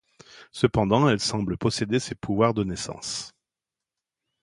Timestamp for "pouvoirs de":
2.15-2.63